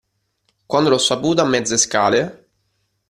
Quando 0.65 0.89
l'ho 0.89 0.97
saputo 0.97 1.43
a 1.43 1.45
mezze 1.45 1.77
scale. 1.77 2.47